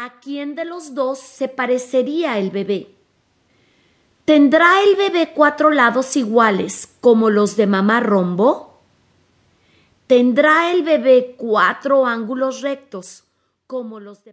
¿A 0.00 0.20
quién 0.20 0.54
de 0.54 0.64
los 0.64 0.94
dos 0.94 1.18
se 1.18 1.48
parecería 1.48 2.38
el 2.38 2.50
bebé? 2.50 2.94
¿Tendrá 4.24 4.84
el 4.84 4.94
bebé 4.94 5.32
cuatro 5.34 5.70
lados 5.70 6.16
iguales 6.16 6.88
como 7.00 7.30
los 7.30 7.56
de 7.56 7.66
mamá 7.66 7.98
rombo? 7.98 8.78
¿Tendrá 10.06 10.70
el 10.70 10.84
bebé 10.84 11.34
cuatro 11.36 12.06
ángulos 12.06 12.60
rectos 12.60 13.24
como 13.66 13.98
los 13.98 14.24
de 14.24 14.26